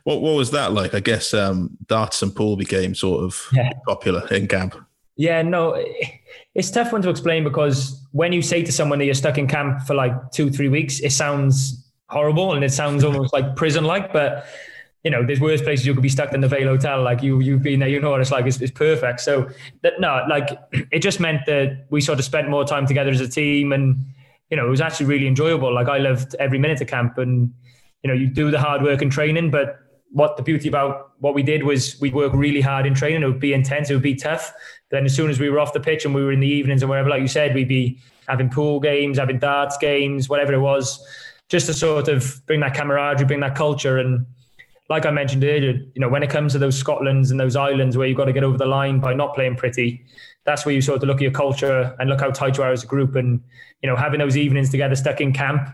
[0.03, 0.93] what what was that like?
[0.93, 3.71] I guess um, darts and pool became sort of Yeah.
[3.87, 4.75] popular in camp.
[5.19, 5.75] Yeah, no,
[6.55, 9.47] it's tough one to explain because when you say to someone that you're stuck in
[9.47, 13.83] camp for like two, three weeks, it sounds horrible and it sounds almost like prison
[13.83, 14.13] like.
[14.13, 14.45] But
[15.03, 17.03] you know, there's worse places you could be stuck than the Vale Hotel.
[17.03, 18.45] Like you, you've been there, you know what it's like.
[18.45, 19.19] It's, it's perfect.
[19.19, 19.49] So
[19.81, 23.19] that no, like it just meant that we sort of spent more time together as
[23.19, 23.97] a team, and
[24.49, 25.73] you know, it was actually really enjoyable.
[25.73, 27.53] Like I loved every minute of camp, and
[28.03, 29.79] you know, you do the hard work and training, but
[30.11, 33.21] what the beauty about what we did was we'd work really hard in training.
[33.21, 33.89] It would be intense.
[33.89, 34.51] It would be tough.
[34.89, 36.81] Then as soon as we were off the pitch and we were in the evenings
[36.81, 40.59] and wherever, like you said, we'd be having pool games, having darts games, whatever it
[40.59, 41.05] was,
[41.49, 43.97] just to sort of bring that camaraderie, bring that culture.
[43.99, 44.25] And
[44.89, 47.95] like I mentioned earlier, you know, when it comes to those Scotlands and those islands
[47.95, 50.03] where you've got to get over the line by not playing pretty,
[50.45, 52.71] that's where you sort of look at your culture and look how tight you are
[52.71, 53.15] as a group.
[53.15, 53.41] And,
[53.83, 55.69] you know, having those evenings together stuck in camp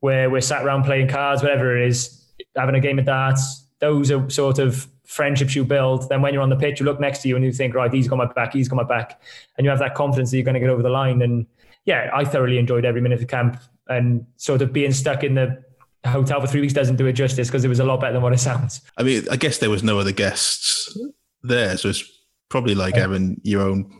[0.00, 2.24] where we're sat around playing cards, whatever it is,
[2.56, 6.08] having a game of darts, those are sort of friendships you build.
[6.08, 7.92] Then when you're on the pitch, you look next to you and you think, right,
[7.92, 9.20] he's got my back, he's got my back.
[9.56, 11.22] And you have that confidence that you're going to get over the line.
[11.22, 11.46] And
[11.84, 15.62] yeah, I thoroughly enjoyed every minute of camp and sort of being stuck in the
[16.04, 18.22] hotel for three weeks doesn't do it justice because it was a lot better than
[18.22, 18.80] what it sounds.
[18.96, 20.98] I mean, I guess there was no other guests
[21.42, 22.04] there, so it's
[22.48, 23.92] probably like having your own.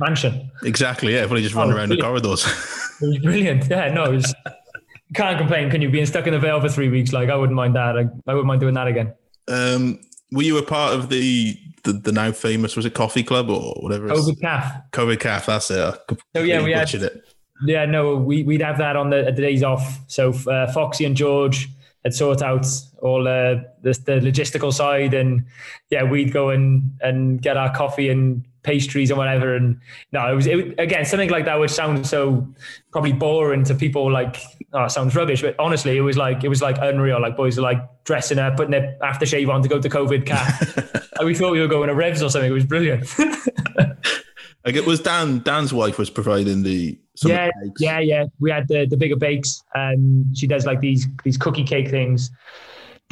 [0.00, 0.50] Mansion.
[0.64, 1.20] Exactly, yeah.
[1.22, 2.44] Probably just run Oh, around the corridors.
[3.00, 3.68] It was brilliant.
[3.70, 4.34] Yeah, no, it was,
[5.14, 5.70] can't complain.
[5.70, 5.88] Can you?
[5.90, 7.96] Being stuck in the Vale for three weeks, like I wouldn't mind that.
[7.96, 9.14] I, I wouldn't mind doing that again.
[9.48, 9.98] um,
[10.32, 13.74] were you a part of the, the the now famous was it Coffee Club or
[13.80, 14.06] whatever?
[14.06, 14.72] it's- COVID calf.
[14.92, 15.46] COVID Calf.
[15.46, 15.78] That's it.
[15.78, 17.22] I So yeah, we had it.
[17.66, 20.00] Yeah, no, we, we'd have that on the, the days off.
[20.08, 21.68] So uh, Foxy and George
[22.02, 22.66] had sort out
[23.00, 25.44] all uh, the, the logistical side, and
[25.88, 29.54] yeah, we'd go and, and get our coffee and pastries and whatever.
[29.54, 32.46] And no, it was it, again something like that, would sound so
[32.90, 34.10] probably boring to people.
[34.10, 37.20] Like, oh, sounds rubbish, but honestly, it was like it was like unreal.
[37.20, 40.52] Like boys are like dressing up, putting their aftershave on to go to COVID cap.
[41.16, 42.50] Like, we thought we were going to Revs or something.
[42.50, 43.06] It was brilliant.
[44.64, 45.40] Like it was Dan.
[45.40, 48.24] Dan's wife was providing the some yeah, yeah, yeah.
[48.40, 49.62] We had the the Biggar Bakes.
[49.74, 52.30] Um, she does like these these cookie cake things.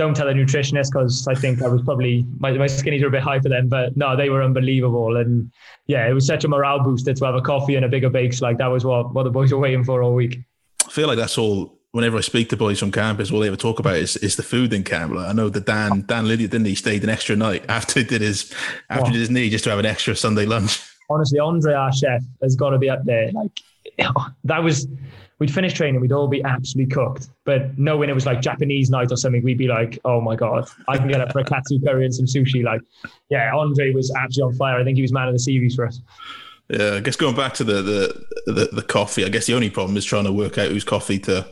[0.02, 3.10] Don't tell a nutritionist because I think I was probably my, my skinnies were a
[3.12, 5.16] bit high for them, but no, they were unbelievable.
[5.16, 5.48] And
[5.86, 8.42] yeah, it was such a morale booster to have a coffee and a Biggar Bakes.
[8.42, 10.40] Like that was what what the boys were waiting for all week.
[10.84, 11.78] I feel like that's all.
[11.92, 14.42] Whenever I speak to boys from campus, all they ever talk about is, is the
[14.42, 15.12] food in camp.
[15.12, 18.04] Like I know that Dan Dan Lydiate didn't he stayed an extra night after he
[18.04, 18.52] did his
[18.90, 20.82] after he did his knee just to have an extra Sunday lunch.
[21.10, 23.30] honestly, Andre, our chef, has got to be up there.
[23.30, 23.52] Like
[24.44, 24.88] that was,
[25.42, 27.26] we'd finish training, we'd all be absolutely cooked.
[27.44, 30.68] But knowing it was like Japanese night or something, we'd be like, oh my God,
[30.86, 32.62] I can get up for a katsu curry and some sushi.
[32.62, 32.80] Like,
[33.28, 34.80] yeah, Andre was absolutely on fire.
[34.80, 36.00] I think he was man of the series for us.
[36.68, 39.68] Yeah, I guess going back to the, the the, the coffee, I guess the only
[39.68, 41.44] problem is trying to work out whose coffee to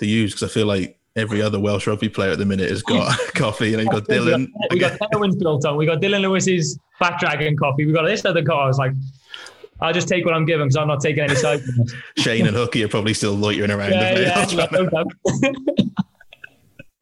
[0.00, 2.82] to use because I feel like every other Welsh rugby player at the minute has
[2.82, 3.72] got coffee.
[3.72, 4.52] And you got Dillon.
[4.70, 5.78] We got Darwin's built on.
[5.78, 7.86] We got Dillon Lewis's Fat Dragon coffee.
[7.86, 8.64] We got this other car.
[8.64, 8.92] I was like,
[9.80, 11.60] I'll just take what I'm given because I'm not taking any side.
[12.18, 13.92] Shane and Hooky are probably still loitering around.
[13.92, 15.04] Yeah, yeah,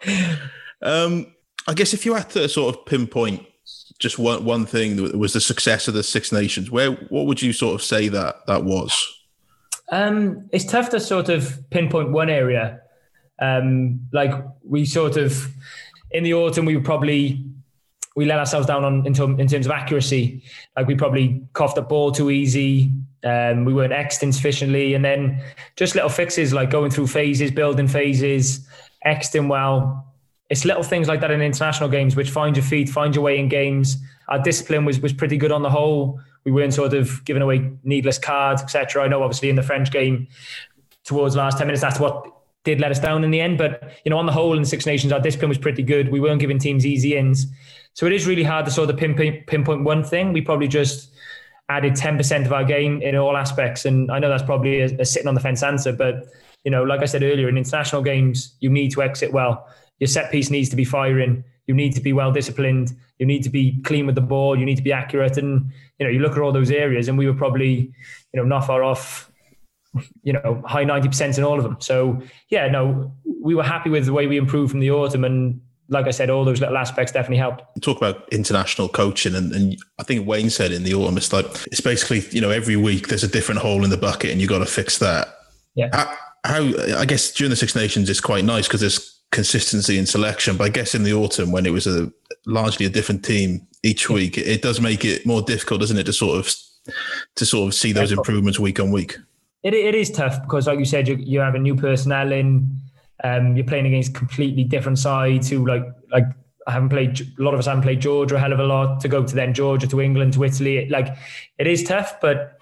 [0.05, 0.37] yeah,
[0.83, 1.35] um,
[1.67, 3.47] I guess if you had to sort of pinpoint
[3.99, 7.41] just one one thing that was the success of the Six Nations, where what would
[7.41, 9.13] you sort of say that that was?
[9.91, 12.81] Um, it's tough to sort of pinpoint one area.
[13.41, 14.33] Um, like
[14.65, 15.49] we sort of
[16.11, 17.45] in the autumn, we were probably
[18.17, 20.43] we let ourselves down on in, in terms of accuracy.
[20.75, 22.91] Like we probably coughed the ball too easy.
[23.23, 25.43] Um, we weren't exiting sufficiently, and then
[25.77, 28.67] just little fixes like going through phases, building phases,
[29.05, 30.03] exiting well.
[30.49, 33.39] It's little things like that in international games which find your feet, find your way
[33.39, 33.99] in games.
[34.29, 36.19] Our discipline was was pretty good on the whole.
[36.45, 39.05] We weren't sort of giving away needless cards, etc.
[39.05, 40.29] I know obviously in the French game
[41.05, 42.33] towards the last ten minutes, that's what
[42.65, 43.59] did let us down in the end.
[43.59, 46.11] But you know, on the whole, in the Six Nations, our discipline was pretty good.
[46.11, 47.47] We weren't giving teams easy ins.
[47.97, 50.35] So it is really hard to sort of pinpoint, pinpoint one thing.
[50.35, 51.11] We probably just
[51.71, 53.87] added 10% of our game in all aspects.
[53.87, 56.27] And I know that's probably a, a sitting on the fence answer, but
[56.63, 59.67] you know, like I said earlier, in international games, you need to exit well.
[59.99, 61.43] Your set piece needs to be firing.
[61.67, 62.95] You need to be well disciplined.
[63.19, 64.59] You need to be clean with the ball.
[64.59, 65.39] You need to be accurate.
[65.39, 67.93] And you know, you look at all those areas, and we were probably,
[68.33, 69.31] you know, not far off.
[70.23, 71.77] You know, high ninety percent in all of them.
[71.81, 75.61] So yeah, no, we were happy with the way we improved from the autumn, and
[75.89, 77.63] like I said, all those little aspects definitely helped.
[77.81, 81.47] Talk about international coaching, and, and I think Wayne said in the autumn, it's like
[81.67, 84.49] it's basically you know every week there's a different hole in the bucket, and you
[84.49, 85.29] got to fix that.
[85.75, 85.91] Yeah.
[85.93, 90.07] How, how, I guess during the Six Nations it's quite nice because there's consistency in
[90.07, 92.11] selection, but I guess in the autumn when it was a
[92.47, 96.05] largely a different team each week, it, it does make it more difficult, doesn't it,
[96.05, 96.55] to sort of
[97.35, 99.19] to sort of see those improvements week on week.
[99.63, 102.81] It, it is tough because, like you said, you, you have a new personnel in
[103.25, 106.25] um, you're playing against completely different sides who like like
[106.67, 109.01] I haven't played a lot of us haven't played Georgia a hell of a lot
[109.01, 110.79] to go to then Georgia to England to Italy.
[110.79, 111.17] It, like
[111.59, 112.59] it is tough, but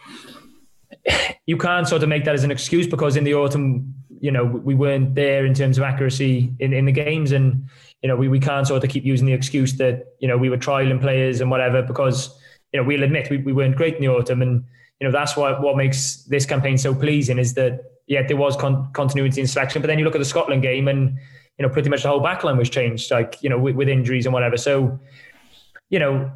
[1.46, 4.44] you can't sort of make that as an excuse because in the autumn, you know,
[4.44, 7.68] we weren't there in terms of accuracy in, in the games and
[8.04, 10.50] you know, we, we can't sort of keep using the excuse that, you know, we
[10.50, 12.38] were trialing players and whatever because,
[12.70, 14.62] you know, we'll admit we, we weren't great in the autumn and,
[15.00, 18.56] you know, that's what what makes this campaign so pleasing is that yeah, there was
[18.56, 19.80] con- continuity in selection.
[19.82, 21.18] But then you look at the Scotland game, and
[21.58, 24.26] you know, pretty much the whole backline was changed, like you know, with, with injuries
[24.26, 24.56] and whatever.
[24.56, 24.98] So,
[25.90, 26.30] you know,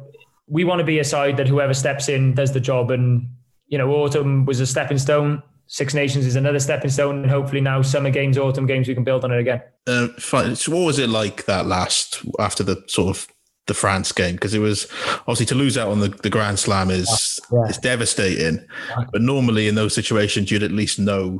[0.47, 2.91] we want to be a side that whoever steps in does the job.
[2.91, 3.27] And
[3.67, 5.43] you know, autumn was a stepping stone.
[5.67, 9.03] Six Nations is another stepping stone, and hopefully now summer games, autumn games, we can
[9.03, 9.61] build on it again.
[9.85, 13.27] Uh, so what was it like that last after the sort of
[13.69, 14.87] the France game because it was
[15.19, 17.59] obviously to lose out on the, the Grand Slam is yeah.
[17.69, 18.65] it's devastating.
[19.13, 21.39] But normally in those situations, you'd at least know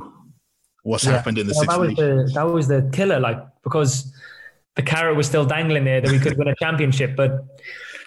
[0.82, 1.12] what's yeah.
[1.12, 4.12] happened in the well, that was the that was the killer, like because
[4.76, 7.44] the carrot was still dangling there that we could win a championship, but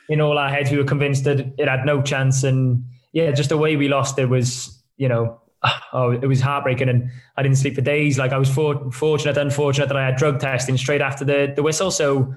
[0.10, 2.44] in all our heads we were convinced that it had no chance.
[2.44, 5.42] And yeah, just the way we lost it was, you know,
[5.94, 8.18] oh, it was heartbreaking, and I didn't sleep for days.
[8.18, 11.64] Like I was for, fortunate, unfortunate that I had drug testing straight after the the
[11.64, 12.34] whistle, so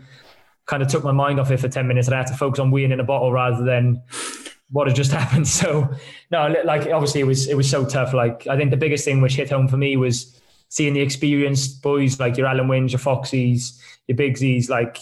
[0.67, 2.09] kind of took my mind off it for ten minutes.
[2.09, 4.03] And I had to focus on weeing in a bottle rather than
[4.71, 5.49] what had just happened.
[5.49, 5.89] So
[6.31, 8.13] no, like obviously it was it was so tough.
[8.13, 11.83] Like I think the biggest thing which hit home for me was seeing the experienced
[11.83, 14.99] boys like your Alun Wyns, your Foxies, your Bigsies, like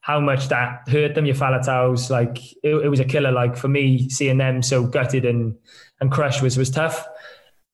[0.00, 2.10] how much that hurt them, your Faletaus.
[2.10, 3.32] Like it, it was a killer.
[3.32, 5.56] Like for me, seeing them so gutted and
[6.00, 7.06] and crushed was was tough.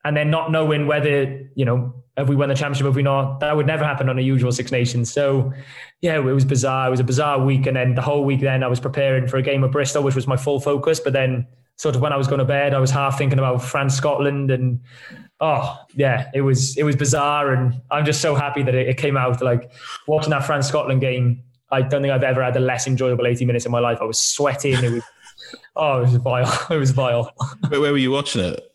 [0.04, 3.40] And then not knowing whether you know have we won the championship, have we not?
[3.40, 5.10] That would never happen on a usual Six Nations.
[5.10, 5.52] So,
[6.02, 6.88] yeah, it was bizarre.
[6.88, 7.66] It was a bizarre week.
[7.66, 10.14] And then the whole week, then I was preparing for a game of Bristol, which
[10.14, 11.00] was my full focus.
[11.00, 13.62] But then, sort of when I was going to bed, I was half thinking about
[13.62, 14.80] France, Scotland, and
[15.40, 17.54] oh yeah, it was it was bizarre.
[17.54, 19.40] And I'm just so happy that it, it came out.
[19.40, 19.72] Like
[20.06, 23.46] watching that France Scotland game, I don't think I've ever had a less enjoyable 80
[23.46, 23.98] minutes in my life.
[24.02, 24.74] I was sweating.
[24.84, 25.02] It was
[25.76, 26.66] oh, it was vile.
[26.70, 27.32] It was vile.
[27.68, 28.71] Where were you watching it?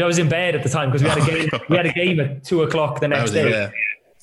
[0.00, 1.60] I was in bed at the time because we had a game.
[1.68, 3.50] we had a game at two o'clock the next day.
[3.50, 3.70] Yeah.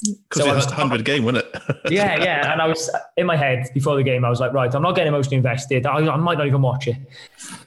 [0.02, 1.62] Because so it was a hundred game, wasn't it?
[1.92, 2.54] yeah, yeah.
[2.54, 4.24] And I was in my head before the game.
[4.24, 5.86] I was like, right, I'm not getting emotionally invested.
[5.86, 6.96] I, I might not even watch it.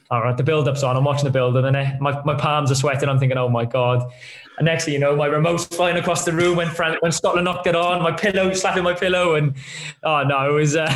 [0.09, 0.97] All right, the build-up's on.
[0.97, 3.07] I'm watching the build, up and then my, my palms are sweating.
[3.07, 4.11] I'm thinking, oh my god.
[4.57, 7.45] And next thing you know, my remote's flying across the room when Fran- when Scotland
[7.45, 8.01] knocked it on.
[8.01, 9.55] My pillow slapping my pillow, and
[10.03, 10.91] oh no, it was uh,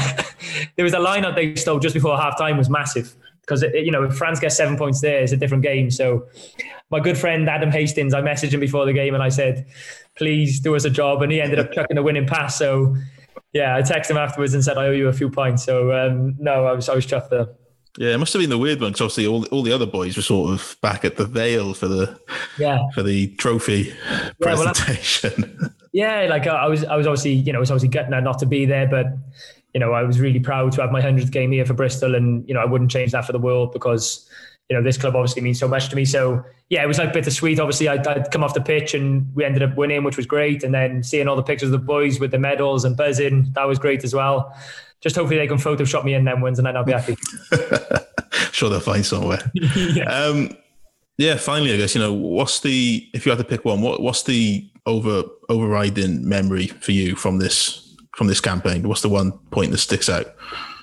[0.76, 3.16] there was a lineup they stole just before halftime was massive
[3.48, 5.90] because you know if France gets seven points there, it's a different game.
[5.90, 6.28] So
[6.92, 9.66] my good friend Adam Hastings, I messaged him before the game and I said,
[10.18, 12.58] "Please do us a job," and he ended up chucking the winning pass.
[12.58, 12.96] So
[13.54, 16.36] yeah, I texted him afterwards and said, "I owe you a few points." So um,
[16.38, 17.48] no, I was I was chuffed there.
[17.98, 20.16] Yeah, it must have been the weird one because obviously all, all the other boys
[20.18, 22.20] were sort of back at the Vale for the
[22.60, 25.58] yeah for the trophy yeah, presentation.
[25.60, 28.40] Well, yeah, like I was I was obviously you know I was obviously getting not
[28.40, 29.08] to be there, but
[29.78, 32.48] you know I was really proud to have my hundredth game here for Bristol, and
[32.48, 34.28] you know I wouldn't change that for the world because
[34.70, 36.04] you know this club obviously means so much to me.
[36.04, 37.60] So yeah, it was like bittersweet.
[37.60, 40.64] Obviously, I'd, I'd come off the pitch and we ended up winning, which was great,
[40.64, 43.68] and then seeing all the pictures of the boys with the medals and buzzing, that
[43.68, 44.52] was great as well
[45.00, 47.16] just hopefully they can Photoshop me in them wins and then I'll be happy.
[48.52, 49.40] sure, they'll find somewhere.
[49.54, 50.06] yeah.
[50.06, 50.58] Um,
[51.20, 51.36] yeah.
[51.36, 54.24] Finally, I guess you know what's the if you had to pick one, what what's
[54.24, 57.87] the over overriding memory for you from this
[58.18, 58.88] from this campaign?
[58.88, 60.36] What's the one point that sticks out?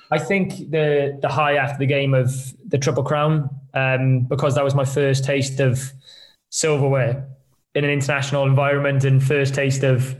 [0.09, 2.31] I think the the high after the game of
[2.65, 5.91] the Triple Crown, um, because that was my first taste of
[6.49, 7.27] silverware
[7.75, 10.15] in an international environment and first taste of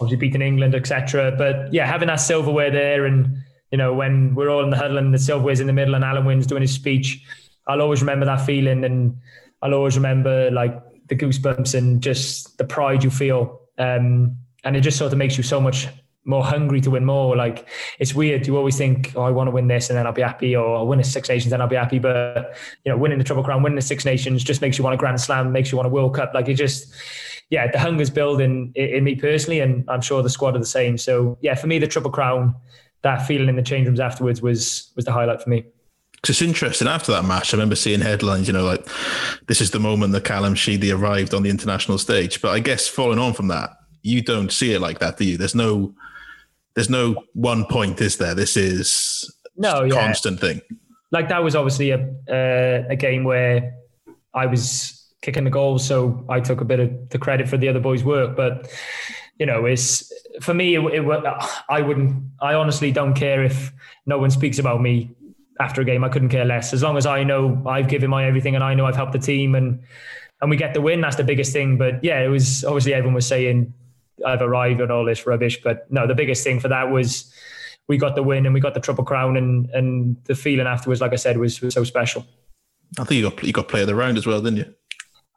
[0.00, 1.34] obviously beating England, etc.
[1.36, 3.36] But yeah, having that silverware there, and
[3.70, 6.04] you know when we're all in the huddle and the silverware's in the middle, and
[6.04, 7.22] Alun Wyn's doing his speech,
[7.66, 9.14] I'll always remember that feeling, and
[9.60, 14.80] I'll always remember like the goosebumps and just the pride you feel, um, and it
[14.80, 15.88] just sort of makes you so much
[16.26, 17.36] more hungry to win more.
[17.36, 17.66] Like
[17.98, 18.46] it's weird.
[18.46, 20.76] You always think, oh, I want to win this and then I'll be happy, or
[20.76, 21.98] I'll win a Six Nations and I'll be happy.
[21.98, 24.94] But you know, winning the Triple Crown, winning the Six Nations just makes you want
[24.94, 26.32] a Grand Slam, makes you want a World Cup.
[26.34, 26.94] Like it just
[27.48, 30.66] yeah, the hunger's building in, in me personally, and I'm sure the squad are the
[30.66, 30.98] same.
[30.98, 32.54] So yeah, for me, the Triple Crown,
[33.02, 35.64] that feeling in the change rooms afterwards was was the highlight for me.
[36.28, 36.88] It's interesting.
[36.88, 38.84] After that match, I remember seeing headlines, you know, like
[39.46, 42.42] this is the moment that Callum Sheedy arrived on the international stage.
[42.42, 43.70] But I guess following on from that,
[44.02, 45.36] you don't see it like that, do you?
[45.36, 45.94] There's no,
[46.76, 48.34] there's no one point, is there?
[48.34, 49.90] This is no yeah.
[49.90, 50.60] constant thing.
[51.10, 51.98] Like that was obviously a
[52.30, 53.74] uh, a game where
[54.34, 55.84] I was kicking the goals.
[55.84, 58.36] So I took a bit of the credit for the other boys' work.
[58.36, 58.70] But
[59.38, 60.12] you know, it's
[60.42, 60.74] for me.
[60.74, 61.24] It, it,
[61.68, 62.22] I wouldn't.
[62.40, 63.72] I honestly don't care if
[64.04, 65.10] no one speaks about me
[65.58, 66.04] after a game.
[66.04, 68.74] I couldn't care less as long as I know I've given my everything and I
[68.74, 69.80] know I've helped the team and
[70.42, 71.00] and we get the win.
[71.00, 71.78] That's the biggest thing.
[71.78, 73.72] But yeah, it was obviously everyone was saying
[74.26, 75.60] I've arrived and all this rubbish.
[75.62, 77.32] But no, the biggest thing for that was
[77.88, 81.00] we got the win and we got the triple crown and and the feeling afterwards,
[81.00, 82.26] like I said, was, was so special.
[82.98, 84.74] I think you got you got player of the round as well, didn't you?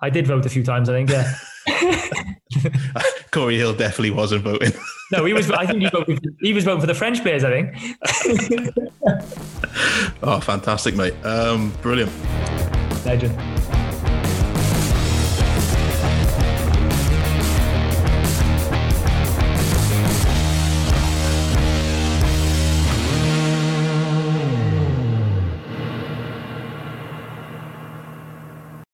[0.02, 0.90] I did vote a few times.
[0.90, 1.10] I think.
[1.10, 1.34] Yeah.
[3.32, 4.72] Cory Hill definitely wasn't voting.
[5.12, 5.52] no, he was.
[5.52, 7.44] I think he, voted, he was voting for the French players.
[7.44, 7.76] I think.
[10.24, 11.14] oh, fantastic, mate!
[11.24, 12.12] Um, brilliant.
[13.06, 13.79] Legend.